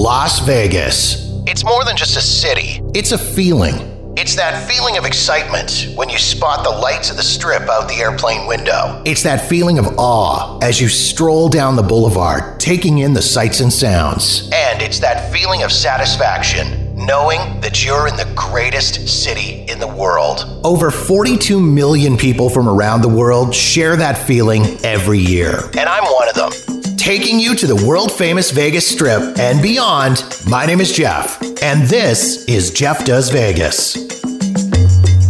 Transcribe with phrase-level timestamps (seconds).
[0.00, 1.28] Las Vegas.
[1.46, 3.74] It's more than just a city, it's a feeling.
[4.16, 7.96] It's that feeling of excitement when you spot the lights of the strip out the
[7.96, 9.02] airplane window.
[9.04, 13.60] It's that feeling of awe as you stroll down the boulevard, taking in the sights
[13.60, 14.48] and sounds.
[14.54, 19.86] And it's that feeling of satisfaction knowing that you're in the greatest city in the
[19.86, 20.60] world.
[20.64, 25.68] Over 42 million people from around the world share that feeling every year.
[25.78, 26.79] And I'm one of them.
[27.00, 31.80] Taking you to the world famous Vegas Strip and beyond, my name is Jeff, and
[31.84, 33.94] this is Jeff Does Vegas.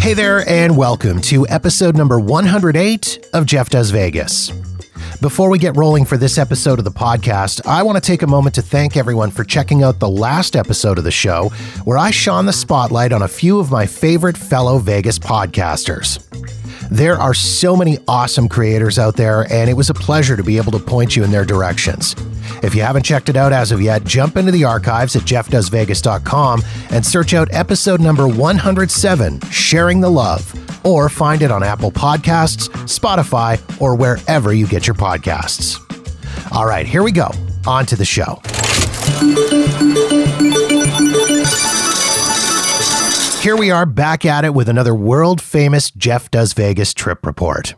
[0.00, 4.50] Hey there, and welcome to episode number 108 of Jeff Does Vegas.
[5.20, 8.26] Before we get rolling for this episode of the podcast, I want to take a
[8.26, 11.50] moment to thank everyone for checking out the last episode of the show,
[11.84, 16.29] where I shone the spotlight on a few of my favorite fellow Vegas podcasters.
[16.90, 20.56] There are so many awesome creators out there, and it was a pleasure to be
[20.56, 22.16] able to point you in their directions.
[22.64, 26.62] If you haven't checked it out as of yet, jump into the archives at jeffdoesvegas.com
[26.90, 30.52] and search out episode number 107, Sharing the Love,
[30.84, 35.78] or find it on Apple Podcasts, Spotify, or wherever you get your podcasts.
[36.52, 37.30] All right, here we go.
[37.66, 38.40] On to the show.
[43.40, 47.74] Here we are back at it with another world famous Jeff Does Vegas trip report.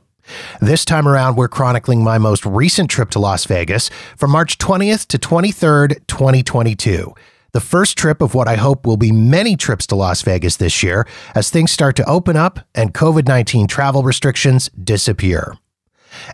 [0.60, 5.06] This time around, we're chronicling my most recent trip to Las Vegas from March 20th
[5.06, 7.14] to 23rd, 2022.
[7.52, 10.82] The first trip of what I hope will be many trips to Las Vegas this
[10.82, 15.56] year as things start to open up and COVID 19 travel restrictions disappear.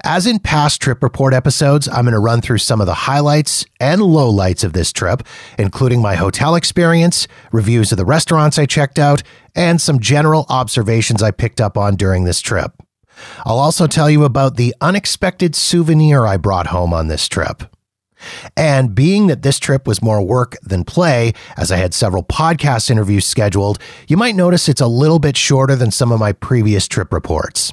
[0.04, 3.64] As in past trip report episodes, I'm going to run through some of the highlights
[3.80, 5.22] and lowlights of this trip,
[5.58, 9.22] including my hotel experience, reviews of the restaurants I checked out,
[9.54, 12.72] and some general observations I picked up on during this trip.
[13.44, 17.64] I'll also tell you about the unexpected souvenir I brought home on this trip.
[18.56, 22.90] And being that this trip was more work than play, as I had several podcast
[22.90, 26.88] interviews scheduled, you might notice it's a little bit shorter than some of my previous
[26.88, 27.72] trip reports.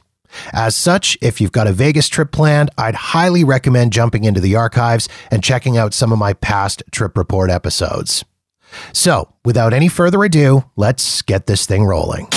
[0.53, 4.56] As such, if you've got a Vegas trip planned, I'd highly recommend jumping into the
[4.56, 8.25] archives and checking out some of my past trip report episodes.
[8.94, 12.28] So, without any further ado, let's get this thing rolling.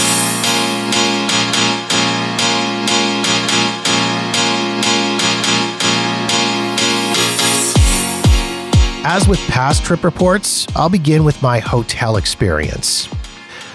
[9.10, 13.08] As with past trip reports, I'll begin with my hotel experience.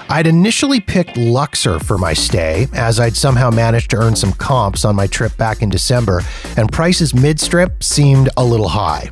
[0.09, 4.85] I'd initially picked Luxor for my stay, as I'd somehow managed to earn some comps
[4.85, 6.21] on my trip back in December,
[6.57, 9.09] and prices mid strip seemed a little high.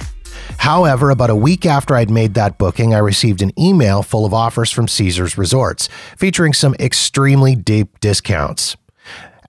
[0.57, 4.34] However, about a week after I'd made that booking, I received an email full of
[4.34, 8.75] offers from Caesars Resorts, featuring some extremely deep discounts.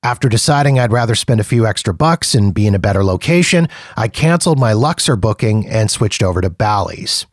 [0.02, 3.68] After deciding I'd rather spend a few extra bucks and be in a better location,
[3.96, 7.26] I canceled my Luxor booking and switched over to Bally's.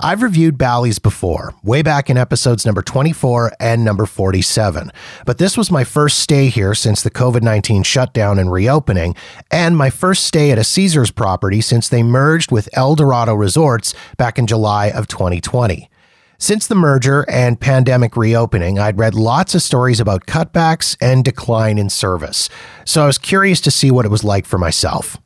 [0.00, 4.90] I've reviewed Bally's before, way back in episodes number 24 and number 47,
[5.24, 9.14] but this was my first stay here since the COVID 19 shutdown and reopening,
[9.52, 14.38] and my first stay at a Caesars property since they merged with Eldorado Resorts back
[14.38, 15.88] in July of 2020.
[16.38, 21.78] Since the merger and pandemic reopening, I'd read lots of stories about cutbacks and decline
[21.78, 22.48] in service,
[22.84, 25.18] so I was curious to see what it was like for myself.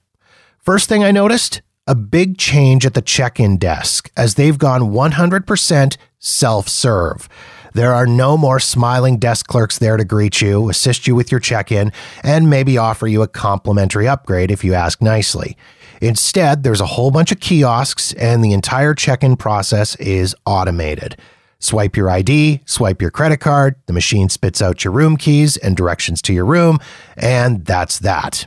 [0.59, 4.93] First thing I noticed a big change at the check in desk as they've gone
[4.93, 7.29] 100% self serve.
[7.73, 11.41] There are no more smiling desk clerks there to greet you, assist you with your
[11.41, 15.57] check in, and maybe offer you a complimentary upgrade if you ask nicely.
[16.01, 21.17] Instead, there's a whole bunch of kiosks, and the entire check in process is automated.
[21.59, 25.77] Swipe your ID, swipe your credit card, the machine spits out your room keys and
[25.77, 26.79] directions to your room,
[27.17, 28.47] and that's that.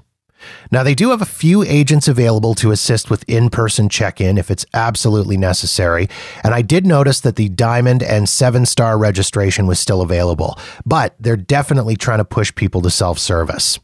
[0.72, 4.38] Now, they do have a few agents available to assist with in person check in
[4.38, 6.10] if it's absolutely necessary.
[6.44, 11.16] And I did notice that the Diamond and seven star registration was still available, but
[11.20, 13.80] they're definitely trying to push people to self service.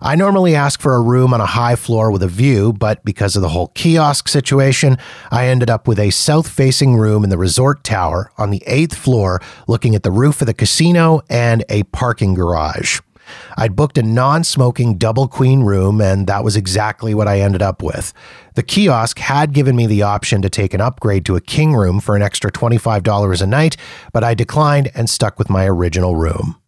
[0.00, 3.36] I normally ask for a room on a high floor with a view, but because
[3.36, 4.98] of the whole kiosk situation,
[5.30, 8.96] I ended up with a south facing room in the resort tower on the eighth
[8.96, 13.00] floor, looking at the roof of the casino and a parking garage.
[13.56, 17.62] I'd booked a non smoking double queen room, and that was exactly what I ended
[17.62, 18.12] up with.
[18.54, 22.00] The kiosk had given me the option to take an upgrade to a king room
[22.00, 23.76] for an extra $25 a night,
[24.12, 26.61] but I declined and stuck with my original room.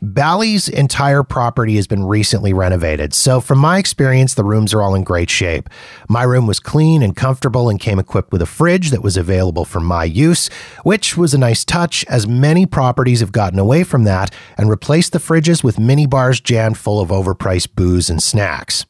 [0.00, 4.94] Bally's entire property has been recently renovated, so from my experience, the rooms are all
[4.94, 5.68] in great shape.
[6.08, 9.64] My room was clean and comfortable and came equipped with a fridge that was available
[9.64, 10.48] for my use,
[10.82, 15.12] which was a nice touch as many properties have gotten away from that and replaced
[15.12, 18.86] the fridges with mini bars jammed full of overpriced booze and snacks.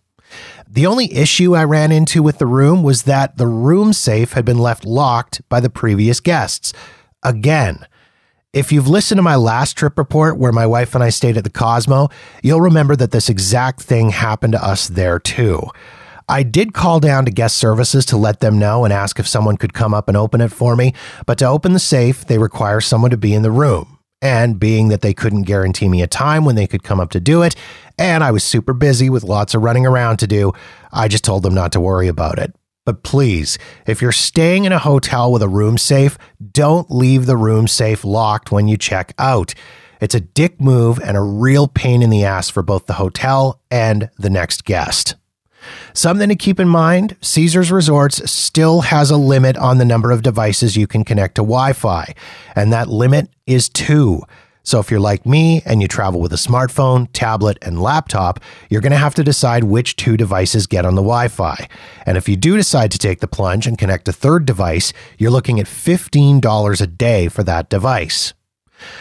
[0.69, 4.47] The only issue I ran into with the room was that the room safe had
[4.47, 6.73] been left locked by the previous guests.
[7.23, 7.87] Again,
[8.53, 11.45] if you've listened to my last trip report where my wife and I stayed at
[11.45, 12.11] the Cosmo,
[12.43, 15.63] you'll remember that this exact thing happened to us there too.
[16.29, 19.57] I did call down to guest services to let them know and ask if someone
[19.57, 20.93] could come up and open it for me,
[21.27, 23.99] but to open the safe, they require someone to be in the room.
[24.21, 27.21] And being that they couldn't guarantee me a time when they could come up to
[27.21, 27.57] do it,
[27.99, 30.53] and I was super busy with lots of running around to do,
[30.93, 32.55] I just told them not to worry about it.
[32.85, 36.19] But please, if you're staying in a hotel with a room safe,
[36.51, 39.55] don't leave the room safe locked when you check out.
[40.01, 43.61] It's a dick move and a real pain in the ass for both the hotel
[43.71, 45.15] and the next guest.
[45.95, 50.23] Something to keep in mind Caesars Resorts still has a limit on the number of
[50.23, 52.15] devices you can connect to Wi Fi,
[52.57, 54.23] and that limit is two.
[54.65, 58.81] So if you're like me and you travel with a smartphone, tablet, and laptop, you're
[58.81, 61.69] going to have to decide which two devices get on the Wi Fi.
[62.07, 65.31] And if you do decide to take the plunge and connect a third device, you're
[65.31, 68.35] looking at $15 a day for that device.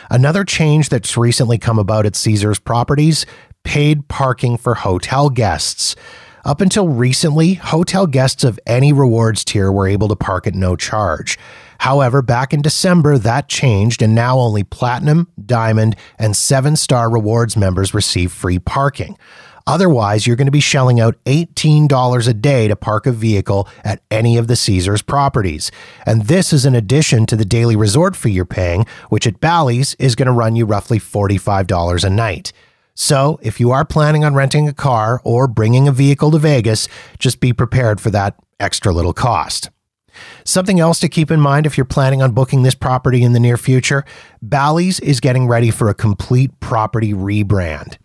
[0.09, 3.25] Another change that's recently come about at Caesars properties
[3.63, 5.95] paid parking for hotel guests.
[6.43, 10.75] Up until recently, hotel guests of any rewards tier were able to park at no
[10.75, 11.37] charge.
[11.81, 17.57] However, back in December, that changed, and now only Platinum, Diamond, and seven star rewards
[17.57, 19.17] members receive free parking.
[19.65, 24.03] Otherwise, you're going to be shelling out $18 a day to park a vehicle at
[24.11, 25.71] any of the Caesars properties.
[26.05, 29.95] And this is in addition to the daily resort fee you're paying, which at Bally's
[29.95, 32.53] is going to run you roughly $45 a night.
[32.93, 36.87] So, if you are planning on renting a car or bringing a vehicle to Vegas,
[37.17, 39.71] just be prepared for that extra little cost.
[40.43, 43.39] Something else to keep in mind if you're planning on booking this property in the
[43.39, 44.05] near future
[44.41, 47.97] Bally's is getting ready for a complete property rebrand.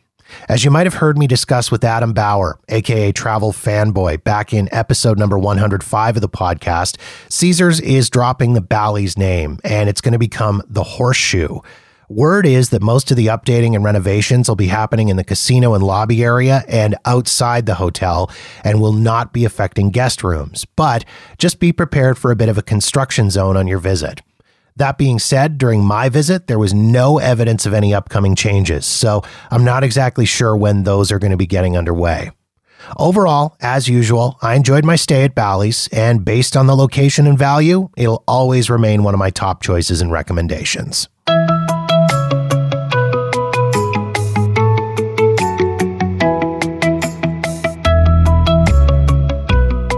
[0.49, 4.69] As you might have heard me discuss with Adam Bauer, aka Travel Fanboy, back in
[4.73, 6.99] episode number 105 of the podcast,
[7.31, 11.61] Caesars is dropping the Bally's name and it's going to become the Horseshoe.
[12.08, 15.75] Word is that most of the updating and renovations will be happening in the casino
[15.75, 18.31] and lobby area and outside the hotel
[18.62, 20.64] and will not be affecting guest rooms.
[20.76, 21.05] But
[21.37, 24.23] just be prepared for a bit of a construction zone on your visit.
[24.76, 29.23] That being said, during my visit, there was no evidence of any upcoming changes, so
[29.50, 32.31] I'm not exactly sure when those are going to be getting underway.
[32.99, 37.38] Overall, as usual, I enjoyed my stay at Bally's, and based on the location and
[37.38, 41.09] value, it'll always remain one of my top choices and recommendations.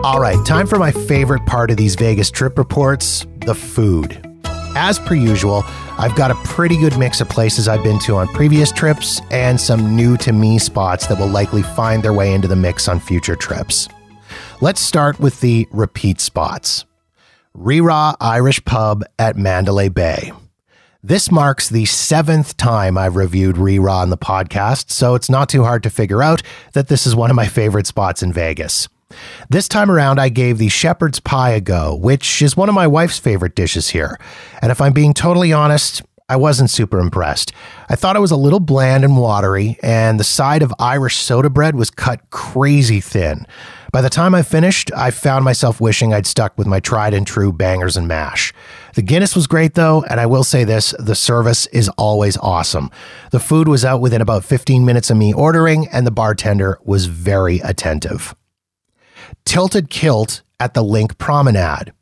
[0.08, 4.19] All right, time for my favorite part of these Vegas trip reports the food.
[4.75, 5.64] As per usual,
[5.99, 9.60] I've got a pretty good mix of places I've been to on previous trips and
[9.60, 13.00] some new to me spots that will likely find their way into the mix on
[13.00, 13.87] future trips.
[14.62, 16.87] Let's start with the repeat spots.
[17.54, 20.32] Rí Rá Irish Pub at Mandalay Bay.
[21.02, 25.50] This marks the seventh time I've reviewed Rí Rá on the podcast, so it's not
[25.50, 28.88] too hard to figure out that this is one of my favorite spots in Vegas.
[29.50, 32.87] This time around, I gave the shepherd's pie a go, which is one of my
[32.87, 34.19] wife's favorite dishes here.
[34.61, 37.53] And if I'm being totally honest, I wasn't super impressed.
[37.88, 41.49] I thought it was a little bland and watery, and the side of Irish soda
[41.49, 43.47] bread was cut crazy thin.
[43.93, 47.26] By the time I finished, I found myself wishing I'd stuck with my tried and
[47.26, 48.53] true bangers and mash.
[48.94, 52.90] The Guinness was great though, and I will say this the service is always awesome.
[53.31, 57.07] The food was out within about 15 minutes of me ordering, and the bartender was
[57.07, 58.35] very attentive.
[59.44, 61.92] Tilted Kilt at the Linq Promenade.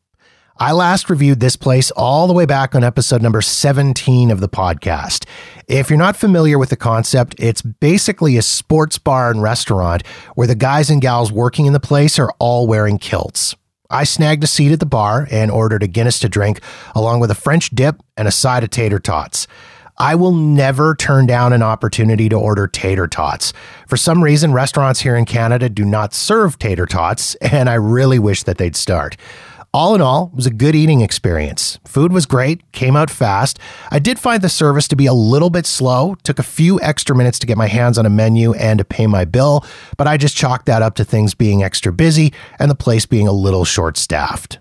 [0.59, 4.49] I last reviewed this place all the way back on episode number 17 of the
[4.49, 5.27] podcast.
[5.69, 10.47] If you're not familiar with the concept, it's basically a sports bar and restaurant where
[10.47, 13.55] the guys and gals working in the place are all wearing kilts.
[13.91, 16.61] I snagged a seat at the bar and ordered a Guinness to drink,
[16.95, 19.47] along with a French dip and a side of tater tots.
[19.99, 23.53] I will never turn down an opportunity to order tater tots.
[23.87, 28.19] For some reason, restaurants here in Canada do not serve tater tots, and I really
[28.19, 29.17] wish that they'd start.
[29.73, 31.79] All in all, it was a good eating experience.
[31.85, 33.59] Food was great, came out fast.
[33.91, 37.15] I did find the service to be a little bit slow, took a few extra
[37.15, 39.67] minutes to get my hands on a menu and to pay my bill,
[39.99, 43.29] but I just chalked that up to things being extra busy and the place being
[43.29, 44.61] a little short staffed.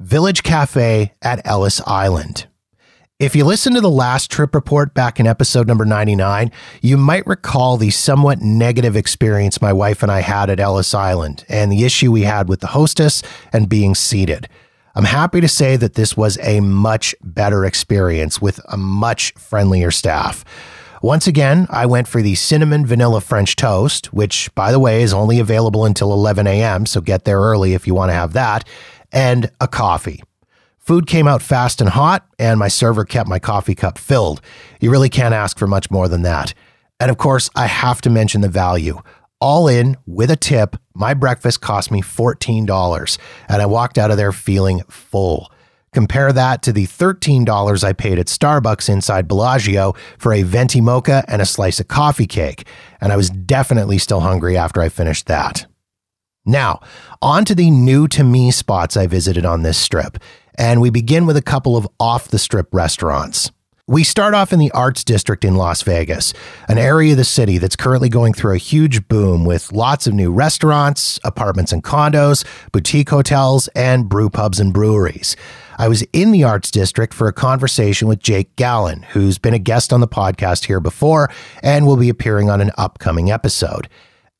[0.00, 2.46] Village Cafe at Ellis Island.
[3.18, 7.26] If you listen to the last trip report back in episode number 99, you might
[7.26, 11.82] recall the somewhat negative experience my wife and I had at Ellis Island and the
[11.82, 14.48] issue we had with the hostess and being seated.
[14.94, 19.90] I'm happy to say that this was a much better experience with a much friendlier
[19.90, 20.44] staff.
[21.02, 25.12] Once again, I went for the cinnamon vanilla French toast, which, by the way, is
[25.12, 28.64] only available until 11 a.m., so get there early if you want to have that,
[29.10, 30.22] and a coffee.
[30.88, 34.40] Food came out fast and hot, and my server kept my coffee cup filled.
[34.80, 36.54] You really can't ask for much more than that.
[36.98, 39.02] And of course, I have to mention the value.
[39.38, 43.18] All in, with a tip, my breakfast cost me $14,
[43.50, 45.52] and I walked out of there feeling full.
[45.92, 51.22] Compare that to the $13 I paid at Starbucks inside Bellagio for a venti mocha
[51.28, 52.66] and a slice of coffee cake,
[52.98, 55.66] and I was definitely still hungry after I finished that.
[56.46, 56.80] Now,
[57.20, 60.16] on to the new to me spots I visited on this strip
[60.58, 63.50] and we begin with a couple of off the strip restaurants.
[63.86, 66.34] We start off in the Arts District in Las Vegas,
[66.68, 70.12] an area of the city that's currently going through a huge boom with lots of
[70.12, 75.36] new restaurants, apartments and condos, boutique hotels, and brew pubs and breweries.
[75.78, 79.58] I was in the Arts District for a conversation with Jake Gallen, who's been a
[79.58, 81.30] guest on the podcast here before
[81.62, 83.88] and will be appearing on an upcoming episode.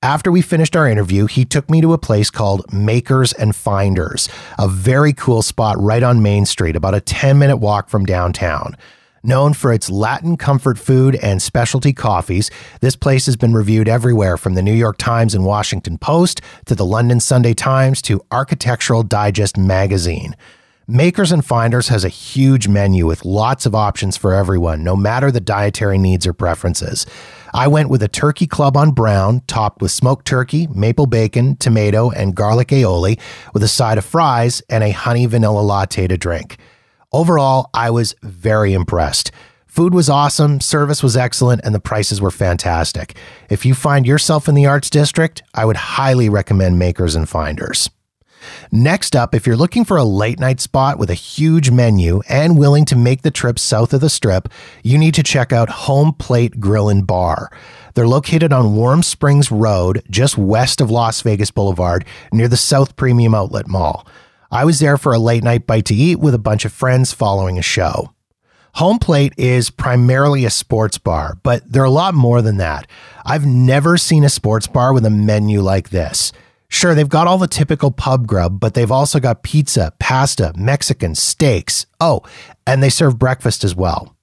[0.02, 4.28] After we finished our interview, he took me to a place called Makers and Finders,
[4.56, 8.76] a very cool spot right on Main Street, about a 10 minute walk from downtown.
[9.24, 12.48] Known for its Latin comfort food and specialty coffees,
[12.80, 16.76] this place has been reviewed everywhere from the New York Times and Washington Post to
[16.76, 20.36] the London Sunday Times to Architectural Digest magazine.
[20.86, 25.32] Makers and Finders has a huge menu with lots of options for everyone, no matter
[25.32, 27.04] the dietary needs or preferences.
[27.54, 32.10] I went with a turkey club on brown, topped with smoked turkey, maple bacon, tomato,
[32.10, 33.18] and garlic aioli,
[33.52, 36.58] with a side of fries and a honey vanilla latte to drink.
[37.12, 39.30] Overall, I was very impressed.
[39.66, 43.16] Food was awesome, service was excellent, and the prices were fantastic.
[43.48, 47.88] If you find yourself in the Arts District, I would highly recommend Makers and Finders.
[48.70, 52.58] Next up, if you're looking for a late night spot with a huge menu and
[52.58, 54.48] willing to make the trip south of the strip,
[54.82, 57.50] you need to check out Home Plate Grill and Bar.
[57.94, 62.96] They're located on Warm Springs Road, just west of Las Vegas Boulevard, near the South
[62.96, 64.06] Premium Outlet Mall.
[64.50, 67.12] I was there for a late night bite to eat with a bunch of friends
[67.12, 68.14] following a show.
[68.74, 72.86] Home Plate is primarily a sports bar, but they're a lot more than that.
[73.24, 76.32] I've never seen a sports bar with a menu like this.
[76.70, 81.14] Sure, they've got all the typical pub grub, but they've also got pizza, pasta, Mexican,
[81.14, 81.86] steaks.
[81.98, 82.22] Oh,
[82.66, 84.14] and they serve breakfast as well.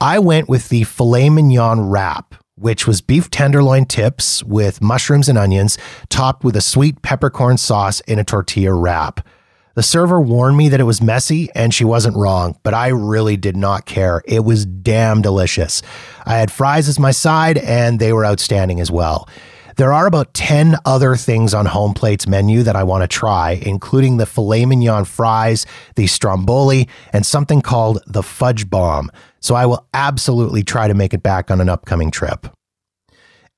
[0.00, 5.36] I went with the filet mignon wrap, which was beef tenderloin tips with mushrooms and
[5.36, 5.76] onions,
[6.08, 9.26] topped with a sweet peppercorn sauce in a tortilla wrap.
[9.74, 13.36] The server warned me that it was messy, and she wasn't wrong, but I really
[13.36, 14.22] did not care.
[14.24, 15.82] It was damn delicious.
[16.24, 19.28] I had fries as my side, and they were outstanding as well.
[19.76, 23.60] There are about 10 other things on Home Plate's menu that I want to try,
[23.62, 25.66] including the filet mignon fries,
[25.96, 29.10] the stromboli, and something called the fudge bomb.
[29.40, 32.46] So I will absolutely try to make it back on an upcoming trip.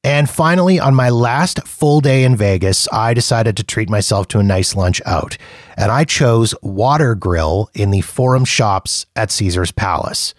[0.03, 4.39] And finally, on my last full day in Vegas, I decided to treat myself to
[4.39, 5.37] a nice lunch out.
[5.77, 10.33] And I chose Water Grill in the Forum Shops at Caesars Palace.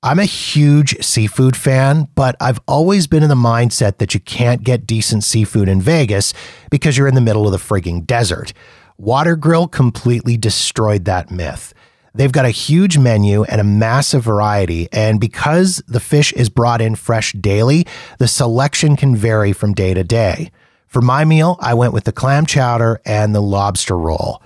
[0.00, 4.62] I'm a huge seafood fan, but I've always been in the mindset that you can't
[4.62, 6.32] get decent seafood in Vegas
[6.70, 8.52] because you're in the middle of the frigging desert.
[8.96, 11.74] Water Grill completely destroyed that myth.
[12.14, 16.80] They've got a huge menu and a massive variety, and because the fish is brought
[16.80, 17.84] in fresh daily,
[18.18, 20.52] the selection can vary from day to day.
[20.86, 24.40] For my meal, I went with the clam chowder and the lobster roll.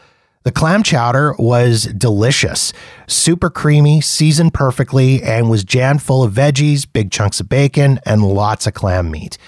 [0.44, 2.72] The clam chowder was delicious,
[3.06, 8.24] super creamy, seasoned perfectly, and was jammed full of veggies, big chunks of bacon, and
[8.24, 9.38] lots of clam meat.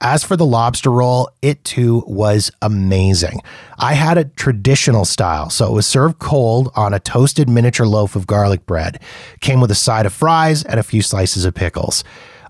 [0.00, 3.40] As for the lobster roll, it too was amazing.
[3.78, 8.14] I had a traditional style, so it was served cold on a toasted miniature loaf
[8.14, 9.00] of garlic bread.
[9.40, 12.04] Came with a side of fries and a few slices of pickles.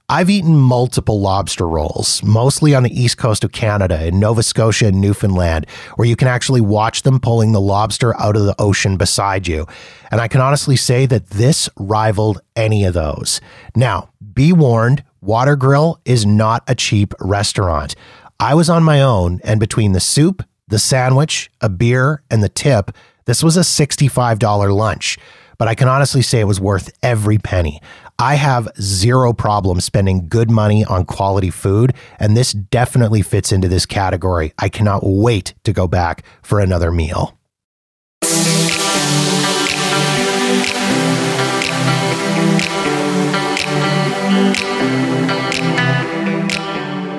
[0.07, 4.89] I've eaten multiple lobster rolls, mostly on the east coast of Canada in Nova Scotia
[4.89, 8.99] and Newfoundland, where you can actually watch them pulling the lobster out of the ocean
[8.99, 9.67] beside you.
[10.11, 13.41] And I can honestly say that this rivaled any of those.
[13.75, 17.95] Now, be warned, Water Grill is not a cheap restaurant.
[18.39, 22.51] I was on my own, and between the soup, the sandwich, a beer, and the
[22.51, 22.91] tip,
[23.25, 25.17] this was a $65 lunch.
[25.65, 27.81] But I can honestly say it was worth every penny.
[28.19, 33.67] I have zero problem spending good money on quality food, and this definitely fits into
[33.67, 34.53] this category.
[34.59, 37.39] I cannot wait to go back for another meal.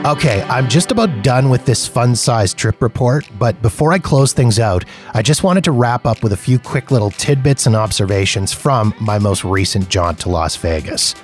[0.05, 4.33] Okay, I'm just about done with this fun sized trip report, but before I close
[4.33, 4.85] things out,
[5.15, 8.93] I just wanted to wrap up with a few quick little tidbits and observations from
[9.01, 11.15] my most recent jaunt to Las Vegas.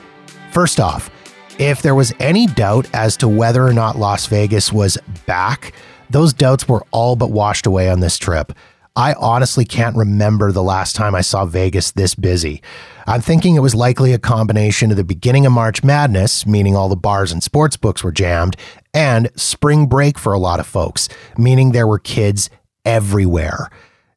[0.51, 1.11] First off,
[1.59, 4.97] If there was any doubt as to whether or not Las Vegas was
[5.27, 5.73] back,
[6.09, 8.51] those doubts were all but washed away on this trip.
[8.95, 12.63] I honestly can't remember the last time I saw Vegas this busy.
[13.07, 16.89] I'm thinking it was likely a combination of the beginning of March Madness, meaning all
[16.89, 18.55] the bars and sports books were jammed,
[18.93, 22.49] and spring break for a lot of folks, meaning there were kids
[22.85, 23.69] everywhere.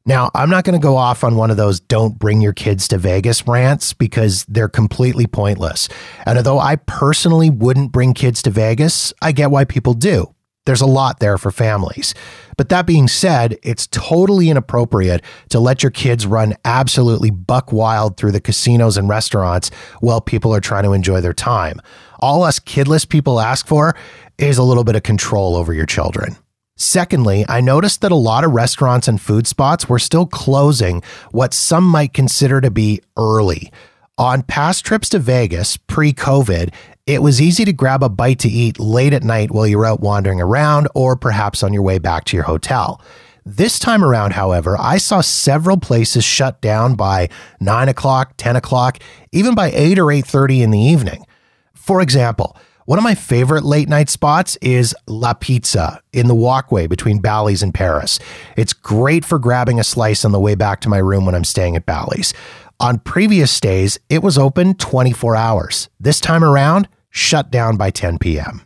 [0.07, 2.87] Now, I'm not going to go off on one of those don't bring your kids
[2.89, 5.89] to Vegas rants because they're completely pointless.
[6.27, 10.34] And although I personally wouldn't bring kids to Vegas, I get why people do.
[10.65, 12.13] There's a lot there for families.
[12.57, 18.17] But that being said, it's totally inappropriate to let your kids run absolutely buck wild
[18.17, 19.69] through the casinos and restaurants
[19.99, 21.81] while people are trying to enjoy their time.
[22.19, 23.95] All us kidless people ask for
[24.37, 26.35] is a little bit of control over your children.
[26.77, 31.53] Secondly, I noticed that a lot of restaurants and food spots were still closing what
[31.53, 33.71] some might consider to be early.
[34.17, 36.73] On past trips to Vegas pre COVID,
[37.05, 39.85] it was easy to grab a bite to eat late at night while you were
[39.85, 42.99] out wandering around or perhaps on your way back to your hotel.
[43.45, 48.97] This time around, however, I saw several places shut down by 9 o'clock, 10 o'clock,
[49.31, 51.27] even by 8 or 8.30 in the evening.
[51.75, 56.87] For example, one of my favorite late night spots is La Pizza in the walkway
[56.87, 58.17] between Bally's and Paris.
[58.57, 61.43] It's great for grabbing a slice on the way back to my room when I'm
[61.43, 62.33] staying at Bally's.
[62.79, 65.89] On previous stays, it was open 24 hours.
[65.99, 68.61] This time around, shut down by 10 p.m.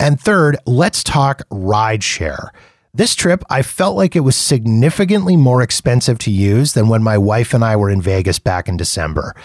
[0.00, 2.48] And third, let's talk rideshare.
[2.92, 7.16] This trip, I felt like it was significantly more expensive to use than when my
[7.16, 9.36] wife and I were in Vegas back in December.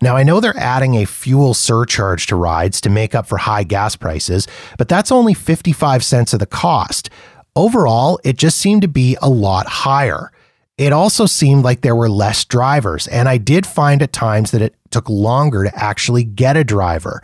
[0.00, 3.64] Now, I know they're adding a fuel surcharge to rides to make up for high
[3.64, 7.10] gas prices, but that's only 55 cents of the cost.
[7.54, 10.32] Overall, it just seemed to be a lot higher.
[10.78, 14.62] It also seemed like there were less drivers, and I did find at times that
[14.62, 17.22] it took longer to actually get a driver.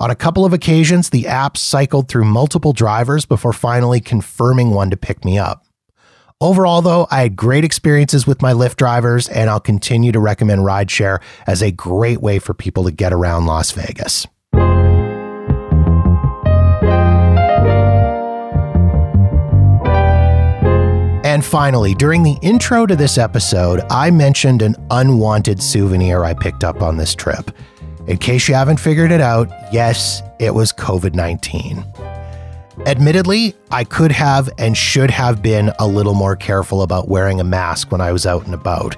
[0.00, 4.90] On a couple of occasions, the app cycled through multiple drivers before finally confirming one
[4.90, 5.64] to pick me up.
[6.40, 10.60] Overall, though, I had great experiences with my Lyft drivers, and I'll continue to recommend
[10.60, 14.26] rideshare as a great way for people to get around Las Vegas.
[21.38, 26.64] And finally, during the intro to this episode, I mentioned an unwanted souvenir I picked
[26.64, 27.52] up on this trip.
[28.08, 31.84] In case you haven't figured it out, yes, it was COVID 19.
[32.86, 37.44] Admittedly, I could have and should have been a little more careful about wearing a
[37.44, 38.96] mask when I was out and about.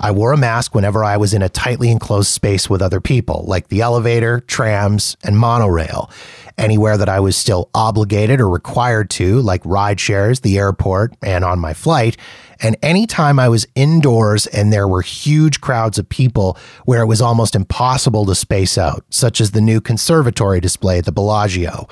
[0.00, 3.44] I wore a mask whenever I was in a tightly enclosed space with other people,
[3.48, 6.08] like the elevator, trams, and monorail.
[6.56, 11.44] Anywhere that I was still obligated or required to, like ride shares, the airport, and
[11.44, 12.16] on my flight.
[12.60, 17.20] And anytime I was indoors and there were huge crowds of people where it was
[17.20, 21.88] almost impossible to space out, such as the new conservatory display at the Bellagio.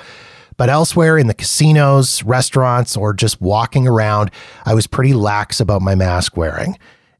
[0.57, 4.31] But elsewhere in the casinos, restaurants, or just walking around,
[4.65, 6.77] I was pretty lax about my mask wearing.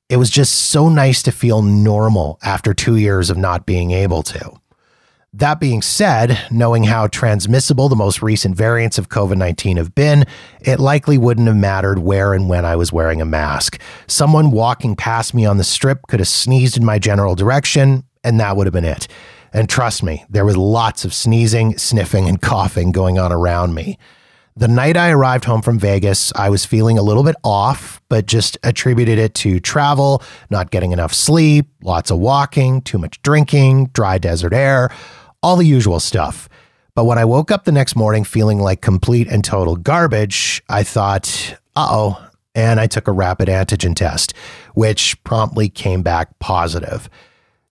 [0.09, 4.23] It was just so nice to feel normal after two years of not being able
[4.23, 4.53] to.
[5.33, 10.23] That being said, knowing how transmissible the most recent variants of COVID 19 have been,
[10.61, 13.81] it likely wouldn't have mattered where and when I was wearing a mask.
[14.07, 18.39] Someone walking past me on the strip could have sneezed in my general direction, and
[18.39, 19.09] that would have been it.
[19.51, 23.97] And trust me, there was lots of sneezing, sniffing, and coughing going on around me.
[24.57, 28.25] The night I arrived home from Vegas, I was feeling a little bit off, but
[28.25, 33.91] just attributed it to travel, not getting enough sleep, lots of walking, too much drinking,
[33.93, 34.89] dry desert air,
[35.43, 36.49] all the usual stuff.
[36.95, 40.81] But when I woke up the next morning feeling like complete and total garbage, I
[40.81, 42.29] thought, uh oh.
[42.55, 44.33] And I took a rapid antigen test,
[44.73, 47.07] which promptly came back positive.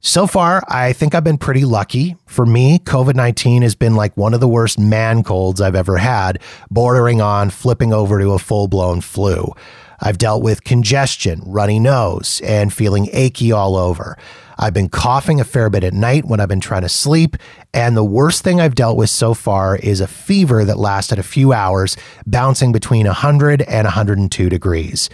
[0.07, 2.14] So far, I think I've been pretty lucky.
[2.27, 5.97] For me, COVID 19 has been like one of the worst man colds I've ever
[5.97, 6.40] had,
[6.71, 9.53] bordering on flipping over to a full blown flu.
[9.99, 14.16] I've dealt with congestion, runny nose, and feeling achy all over.
[14.57, 17.37] I've been coughing a fair bit at night when I've been trying to sleep.
[17.75, 21.25] And the worst thing I've dealt with so far is a fever that lasted a
[21.25, 25.11] few hours, bouncing between 100 and 102 degrees.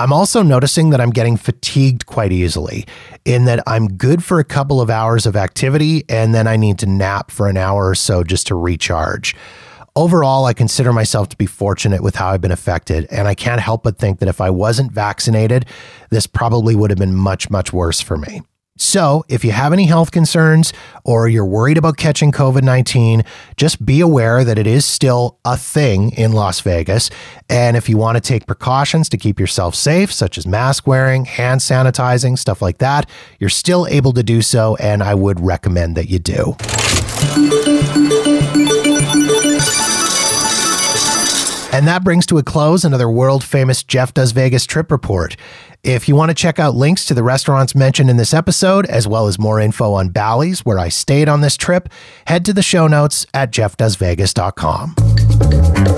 [0.00, 2.86] I'm also noticing that I'm getting fatigued quite easily,
[3.24, 6.78] in that I'm good for a couple of hours of activity and then I need
[6.78, 9.34] to nap for an hour or so just to recharge.
[9.96, 13.60] Overall, I consider myself to be fortunate with how I've been affected, and I can't
[13.60, 15.66] help but think that if I wasn't vaccinated,
[16.10, 18.42] this probably would have been much, much worse for me.
[18.78, 20.72] So, if you have any health concerns
[21.04, 23.24] or you're worried about catching COVID 19,
[23.56, 27.10] just be aware that it is still a thing in Las Vegas.
[27.50, 31.24] And if you want to take precautions to keep yourself safe, such as mask wearing,
[31.24, 33.10] hand sanitizing, stuff like that,
[33.40, 34.76] you're still able to do so.
[34.76, 36.56] And I would recommend that you do.
[41.78, 45.36] And that brings to a close another world famous Jeff Does Vegas trip report.
[45.84, 49.06] If you want to check out links to the restaurants mentioned in this episode, as
[49.06, 51.88] well as more info on Bally's, where I stayed on this trip,
[52.26, 55.97] head to the show notes at jeffdoesvegas.com.